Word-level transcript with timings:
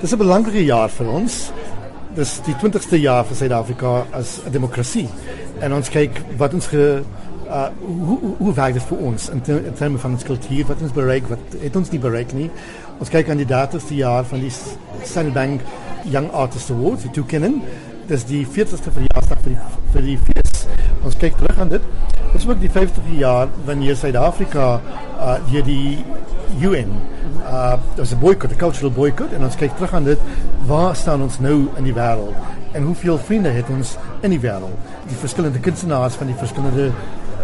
Dis 0.00 0.12
'n 0.12 0.16
belangrike 0.16 0.64
jaar 0.64 0.88
vir 0.88 1.08
ons. 1.12 1.34
Dis 2.14 2.40
die 2.46 2.54
20ste 2.54 2.96
jaar 3.00 3.24
vir 3.24 3.36
Suid-Afrika 3.36 4.06
as 4.16 4.40
'n 4.46 4.50
demokrasie. 4.50 5.08
En 5.60 5.74
ons 5.74 5.88
kyk 5.88 6.22
wat 6.36 6.54
ons 6.54 6.66
ge 6.66 7.02
uh 7.48 7.68
hoe 7.80 8.18
hoe, 8.20 8.34
hoe 8.38 8.54
werk 8.54 8.72
dit 8.72 8.82
vir 8.82 8.98
ons 8.98 9.28
in, 9.28 9.40
te, 9.40 9.52
in 9.66 9.74
terme 9.74 9.98
van 9.98 10.10
ons 10.12 10.22
kultuur, 10.22 10.66
wat 10.66 10.82
ons 10.82 10.92
bereik, 10.92 11.28
wat 11.28 11.38
het 11.60 11.76
ons 11.76 11.90
nie 11.90 12.00
bereik 12.00 12.32
nie. 12.32 12.50
Ons 12.98 13.10
aan 13.12 13.36
die 13.36 13.46
datums 13.46 13.88
die 13.88 13.96
jaar 13.96 14.24
van 14.24 14.40
die 14.40 14.52
Standard 15.02 15.34
Bank 15.34 15.60
Young 16.04 16.30
Artist 16.32 16.70
Awards, 16.70 17.02
die 17.02 17.10
toekenning. 17.10 17.62
Dis 18.06 18.24
die 18.24 18.46
40ste 18.46 18.92
verjaarsdag 18.92 19.38
vir 19.42 19.52
die 19.52 19.60
vir 19.92 20.02
die 20.02 20.18
fees. 20.18 20.66
Ons 21.04 21.16
kyk 21.16 21.36
terug 21.36 21.58
aan 21.58 21.68
dit. 21.68 21.82
Dit 22.32 22.40
is 22.40 22.48
ook 22.48 22.60
die 22.60 22.70
50ste 22.70 23.18
jaar 23.18 23.48
wanneer 23.64 23.96
Suid-Afrika 23.96 24.80
uh 25.18 25.36
deur 25.50 25.64
die 25.64 26.04
UN 26.60 26.92
uh 27.46 27.74
daar's 27.94 28.12
'n 28.12 28.18
boycott, 28.18 28.52
'n 28.52 28.56
cultural 28.56 28.90
boycott 28.90 29.32
en 29.32 29.44
ons 29.44 29.56
kyk 29.56 29.74
terug 29.74 29.94
aan 29.94 30.04
dit. 30.04 30.18
Waar 30.66 30.96
staan 30.96 31.22
ons 31.22 31.38
nou 31.38 31.68
in 31.76 31.84
die 31.84 31.94
wêreld? 31.94 32.34
En 32.72 32.82
hoeveel 32.82 33.18
vriende 33.18 33.48
het 33.48 33.68
ons 33.68 33.96
in 34.20 34.30
die 34.30 34.40
wêreld? 34.40 34.78
Die 35.06 35.16
verskillende 35.16 35.58
kunstenaars 35.58 36.14
van 36.14 36.26
die 36.26 36.36
verskillende 36.36 36.90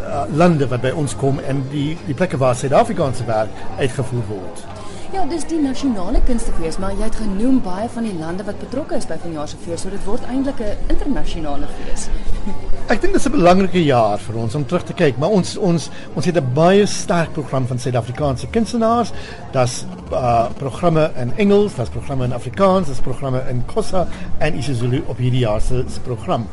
uh, 0.06 0.22
lande 0.32 0.68
wat 0.68 0.80
by 0.80 0.90
ons 0.90 1.16
kom 1.16 1.38
en 1.38 1.64
die 1.70 1.98
die 2.06 2.14
plekke 2.14 2.36
waar 2.36 2.54
Suid-Afrikaanse 2.54 3.24
werk 3.24 3.50
uitgevoer 3.78 4.22
word. 4.28 4.75
Ja, 5.16 5.22
dis 5.24 5.46
die 5.48 5.56
nasionale 5.56 6.20
kunstefees, 6.28 6.76
maar 6.76 6.92
jy 6.92 7.06
het 7.06 7.14
genoem 7.16 7.62
baie 7.64 7.86
van 7.88 8.04
die 8.04 8.12
lande 8.18 8.44
wat 8.44 8.58
betrokke 8.60 8.98
is 9.00 9.06
by 9.08 9.16
vanjaar 9.22 9.48
se 9.48 9.56
fees, 9.62 9.80
so 9.80 9.88
dit 9.88 10.02
word 10.04 10.26
eintlik 10.28 10.60
'n 10.60 10.92
internasionale 10.92 11.68
fees. 11.78 12.10
Ek 12.92 13.00
dink 13.00 13.14
dit 13.14 13.20
is 13.22 13.26
'n 13.26 13.32
belangrike 13.32 13.80
jaar 13.80 14.18
vir 14.18 14.36
ons 14.36 14.54
om 14.54 14.66
terug 14.66 14.84
te 14.84 14.92
kyk, 14.92 15.16
maar 15.16 15.32
ons 15.32 15.56
ons 15.56 15.88
ons 16.14 16.26
het 16.26 16.36
'n 16.36 16.52
baie 16.52 16.86
sterk 16.86 17.32
program 17.32 17.66
van 17.66 17.78
Suid-Afrikaanse 17.78 18.46
kunstenaars. 18.52 19.12
Daar's 19.52 19.86
uh 20.12 20.52
programme 20.58 21.10
in 21.16 21.32
Engels, 21.36 21.74
daar's 21.74 21.90
programme 21.90 22.24
in 22.24 22.32
Afrikaans, 22.32 22.86
daar's 22.86 23.00
programme 23.00 23.40
in 23.48 23.64
Xhosa 23.66 24.06
en 24.38 24.54
isiZulu 24.54 25.02
op 25.06 25.16
hierdie 25.16 25.46
jaar 25.48 25.60
se 25.60 25.84
program. 26.02 26.46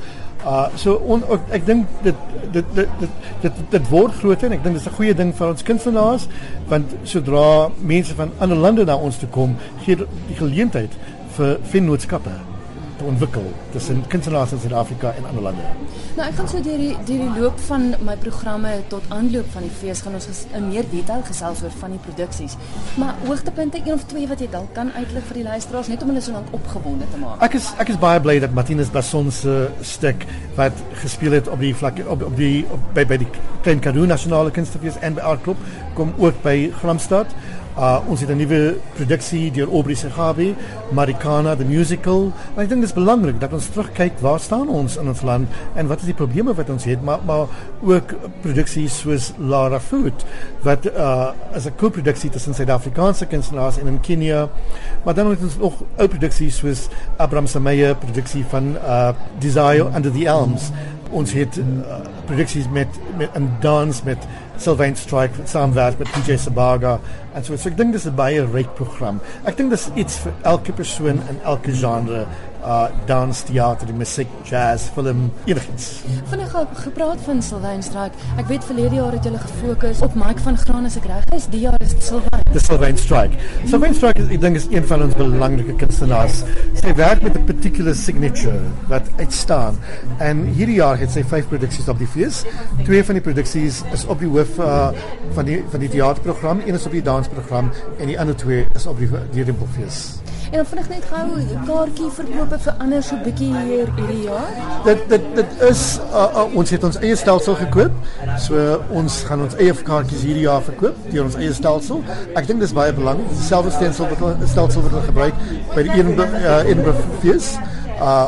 Uh 0.46 0.68
so 0.76 0.96
on, 1.08 1.24
ek 1.56 1.66
dink 1.66 1.88
dit 2.04 2.16
dit 2.52 2.66
dit 2.76 2.90
dit 3.00 3.10
dit, 3.42 3.62
dit 3.72 3.90
word 3.90 4.14
groter 4.20 4.50
en 4.50 4.58
ek 4.58 4.64
dink 4.64 4.76
dit 4.76 4.86
is 4.86 4.92
'n 4.92 4.98
goeie 5.00 5.16
ding 5.16 5.34
vir 5.36 5.48
ons 5.48 5.64
kunstenaars 5.64 6.28
want 6.68 6.96
sodra 7.04 7.70
mense 7.80 8.16
van 8.16 8.32
ander 8.40 8.58
lande 8.58 8.86
na 8.86 8.96
ons 8.96 9.18
toe 9.18 9.30
kom, 9.30 9.56
gee 9.86 9.96
die 9.96 10.36
geleentheid 10.36 10.92
vir 11.38 11.58
vennootskappe 11.64 12.53
te 13.04 13.10
ontwikkel 13.10 13.46
tussen 13.72 14.04
kunstenaars 14.08 14.52
in 14.56 14.60
Suid-Afrika 14.64 15.12
en 15.18 15.26
ander 15.28 15.44
lande. 15.44 15.66
Nou 16.18 16.28
ek 16.28 16.38
gaan 16.40 16.50
so 16.52 16.62
deur 16.64 16.80
die 16.80 16.94
deur 17.08 17.24
die 17.24 17.42
loop 17.42 17.60
van 17.68 17.90
my 18.08 18.16
programme 18.24 18.72
tot 18.92 19.08
aanloop 19.16 19.50
van 19.56 19.66
die 19.68 19.74
fees 19.82 20.04
gaan 20.06 20.16
ons 20.20 20.28
in 20.56 20.68
meer 20.70 20.88
detail 20.92 21.24
gesels 21.28 21.64
oor 21.66 21.74
van 21.82 21.96
die 21.96 22.02
produksies. 22.06 22.56
Maar 23.02 23.16
hoogtepunte 23.28 23.82
een 23.84 23.94
of 23.98 24.06
twee 24.12 24.28
wat 24.32 24.44
jy 24.44 24.50
dalk 24.54 24.72
kan 24.78 24.92
uitlig 24.96 25.28
vir 25.30 25.42
die 25.42 25.46
luisteraars 25.50 25.92
net 25.92 26.04
om 26.06 26.14
hulle 26.14 26.24
so 26.24 26.36
lank 26.36 26.54
opgewonde 26.56 27.10
te 27.12 27.22
maak. 27.22 27.44
Ek 27.44 27.58
is 27.60 27.72
ek 27.84 27.94
is 27.96 28.00
baie 28.02 28.22
bly 28.24 28.38
dat 28.44 28.56
Martinus 28.56 28.92
Basson 28.94 29.32
se 29.32 29.58
stuk 29.96 30.28
wat 30.60 30.84
gespeel 31.04 31.40
het 31.40 31.50
op 31.52 31.64
die 31.64 31.74
vlak 31.76 32.00
op 32.08 32.28
op 32.30 32.38
die 32.40 32.64
op, 32.72 32.92
by 32.96 33.06
by 33.10 33.20
die 33.26 33.30
Klein 33.64 33.84
Karoo 33.84 34.08
Nasionale 34.08 34.52
Kunstefees 34.52 35.00
en 35.02 35.18
by 35.18 35.26
Art 35.34 35.44
Club 35.44 35.60
kom 35.98 36.14
ook 36.18 36.40
by 36.44 36.72
Gramstad. 36.80 37.32
Uh 37.78 38.00
ons 38.08 38.20
het 38.22 38.30
'n 38.30 38.38
nuwe 38.38 38.78
produksie 38.94 39.52
deur 39.52 39.70
Aubrey 39.72 39.96
Segabi, 39.96 40.56
Marikana 40.92 41.56
the 41.56 41.66
musical. 41.66 42.32
En 42.56 42.62
ek 42.62 42.70
dink 42.70 42.82
dit 42.82 42.90
is 42.90 42.94
belangrik 42.94 43.40
dat 43.40 43.54
ons 43.54 43.68
terugkyk 43.68 44.20
waar 44.20 44.40
staan 44.40 44.70
ons 44.70 44.98
in 44.98 45.08
ons 45.08 45.22
land 45.22 45.48
en 45.76 45.88
wat 45.88 46.00
is 46.00 46.06
die 46.06 46.14
probleme 46.14 46.54
wat 46.54 46.70
ons 46.70 46.84
het, 46.84 47.02
maar 47.02 47.20
maar 47.26 47.48
ook 47.82 48.14
produksies 48.42 49.00
soos 49.00 49.34
Lara 49.38 49.80
Food 49.80 50.26
wat 50.62 50.86
uh 50.86 51.32
as 51.54 51.66
'n 51.66 51.76
co-produksie 51.76 52.30
tussen 52.30 52.54
Suid-Afrikaanse 52.54 53.26
kunstenaars 53.26 53.78
en 53.78 53.88
in 53.88 54.00
Kenia. 54.00 54.50
Maar 55.04 55.14
dan 55.14 55.30
het 55.30 55.42
ons 55.42 55.58
nog 55.58 55.74
ou 55.98 56.08
produksies 56.08 56.58
soos 56.58 56.90
Abraham 57.18 57.48
Samaya 57.48 57.94
produksie 57.94 58.46
van 58.50 58.76
uh 58.76 59.10
Desire 59.40 59.90
Under 59.96 60.12
the 60.12 60.26
Elms. 60.26 60.72
Ons 61.14 61.34
het 61.38 61.58
uh, 61.62 62.00
produksies 62.26 62.70
met 62.74 62.88
met 63.18 63.30
'n 63.38 63.50
dans 63.62 64.04
met 64.04 64.18
Sylvain 64.58 64.96
Strike 64.96 65.46
saamwerk 65.46 65.98
met 65.98 66.12
PJ 66.12 66.38
Sabaga 66.38 67.00
en 67.34 67.44
so 67.44 67.56
so 67.56 67.70
ek 67.70 67.78
dink 67.78 67.94
dis 67.94 68.06
'n 68.06 68.16
baie 68.16 68.46
ryk 68.46 68.74
program. 68.76 69.20
Ek 69.46 69.58
dink 69.58 69.70
dis 69.70 69.90
iets 69.96 70.18
vir 70.24 70.34
elke 70.42 70.72
persoon 70.72 71.22
in 71.30 71.40
elke 71.44 71.72
genre 71.72 72.26
uh 72.64 72.88
dans, 73.06 73.44
teater, 73.44 73.88
die 73.88 73.96
musiek, 73.96 74.28
jazz, 74.44 74.90
film, 74.96 75.32
enigiets. 75.46 76.02
Vinnig 76.32 76.56
gepraat 76.74 77.20
van 77.26 77.42
Sylvain 77.42 77.84
Strike. 77.84 78.16
Ek 78.38 78.48
weet 78.48 78.64
verlede 78.64 78.96
jaar 78.96 79.12
het 79.12 79.24
julle 79.24 79.40
gefokus 79.40 80.02
op 80.02 80.16
Mike 80.16 80.40
van 80.40 80.58
Graan 80.58 80.86
as 80.86 80.96
ek 80.96 81.06
reg 81.06 81.26
is. 81.36 81.50
Die 81.52 81.60
jaar 81.68 81.82
is 81.82 81.96
Sylvain. 82.00 82.33
Dis 82.54 82.66
Sylvain 82.66 82.98
Strike. 82.98 83.34
Sylvain 83.66 83.96
Strike 83.98 84.22
is 84.22 84.30
ek 84.30 84.42
dink 84.44 84.60
is 84.60 84.68
een 84.70 84.86
van 84.86 85.02
ons 85.08 85.16
belangrike 85.18 85.74
kunstenaars. 85.82 86.44
Sy 86.78 86.94
werk 87.00 87.24
met 87.26 87.36
'n 87.40 87.46
particular 87.50 87.96
signature 87.98 88.62
wat 88.88 89.10
uitstaan. 89.18 89.80
En 90.20 90.46
hierdie 90.46 90.78
jaar 90.78 90.98
het 90.98 91.10
sy 91.12 91.24
vyf 91.24 91.48
produksies 91.50 91.90
op 91.90 91.98
die 91.98 92.08
fees. 92.08 92.44
Twee 92.84 93.04
van 93.04 93.16
die 93.16 93.26
produksies 93.26 93.82
is 93.92 94.06
op 94.06 94.20
die 94.20 94.30
hoof 94.30 94.60
uh, 94.60 94.92
van 95.34 95.46
die 95.46 95.64
van 95.70 95.80
die 95.80 95.90
teaterprogram, 95.90 96.62
een 96.66 96.76
is 96.76 96.86
op 96.86 96.92
die 96.92 97.02
dansprogram 97.02 97.72
en 98.00 98.08
die 98.08 98.20
ander 98.20 98.36
twee 98.36 98.66
is 98.76 98.86
op 98.86 99.00
die 99.00 99.10
die 99.34 99.44
Rimpelfees. 99.44 100.23
En 100.54 100.60
dan 100.60 100.68
vinnig 100.70 100.90
net 100.90 101.06
gou 101.10 101.38
kaartjie 101.66 102.08
verkoop 102.14 102.52
vir 102.62 102.76
ander 102.84 103.02
so 103.02 103.18
bietjie 103.26 103.48
hier 103.56 103.88
hierdie 103.96 104.20
jaar. 104.28 104.52
Dit 104.86 105.02
dit 105.10 105.26
dit 105.40 105.56
is 105.66 105.82
uh, 106.04 106.28
uh, 106.28 106.44
ons 106.62 106.74
het 106.76 106.86
ons 106.86 107.00
eie 107.02 107.16
stelsel 107.18 107.58
gekoop. 107.64 107.96
So 108.46 108.62
uh, 108.62 108.76
ons 109.02 109.16
gaan 109.26 109.42
ons 109.48 109.58
eie 109.58 109.74
kaartjies 109.90 110.22
hierdie 110.28 110.46
jaar 110.46 110.62
verkoop 110.62 111.10
deur 111.10 111.26
ons 111.26 111.40
eie 111.42 111.58
stelsel. 111.58 112.06
Ek 112.38 112.46
dink 112.46 112.62
dis 112.62 112.78
baie 112.78 112.94
belangrik. 112.94 113.34
Dieselfde 113.34 113.74
stelsel 113.80 114.14
wat 114.14 114.22
hulle 114.22 114.52
stelsel 114.54 114.86
wat 114.86 114.94
hulle 114.94 115.08
gebruik 115.10 115.42
by 115.74 115.88
die 115.90 115.98
Edinburgh 115.98 117.18
Fees. 117.26 117.56
Uh 117.58 117.83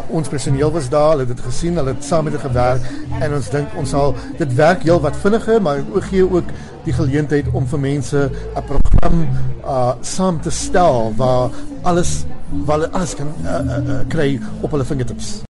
ons 0.10 0.28
personeel 0.30 0.72
was 0.72 0.90
daar, 0.90 1.10
hulle 1.10 1.26
het 1.26 1.36
dit 1.36 1.46
gesien, 1.46 1.76
hulle 1.76 1.94
het 1.94 2.04
saam 2.04 2.24
met 2.24 2.34
hulle 2.34 2.48
gewerk 2.48 2.82
en 3.20 3.34
ons 3.34 3.50
dink 3.50 3.76
ons 3.80 3.90
sal 3.90 4.16
dit 4.38 4.56
werk 4.56 4.84
heel 4.84 5.02
wat 5.02 5.16
vinniger, 5.16 5.62
maar 5.62 5.82
ook 5.94 6.04
gee 6.04 6.24
ook 6.24 6.54
die 6.86 6.94
geleentheid 6.94 7.50
om 7.54 7.68
vir 7.68 7.80
mense 7.80 8.30
'n 8.56 8.64
program 8.70 9.28
uh 9.66 9.94
saam 10.02 10.42
te 10.42 10.50
stel 10.50 11.14
waar 11.18 11.50
alles 11.82 12.26
waar 12.66 12.80
hulle 12.80 12.92
alles 12.92 13.16
kan 13.16 13.28
uh, 13.44 13.52
uh, 13.52 13.78
uh, 13.88 14.00
kry 14.08 14.40
op 14.62 14.72
hulle 14.72 14.86
vingertips. 14.86 15.42